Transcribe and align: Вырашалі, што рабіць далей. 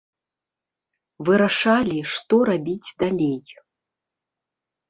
Вырашалі, 1.27 1.99
што 2.15 2.35
рабіць 2.51 2.93
далей. 3.05 3.39